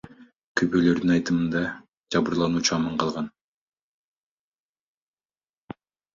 [0.59, 1.61] Күбөлөрдүн айтымдарында,
[2.15, 3.29] жабырлануучу аман калган.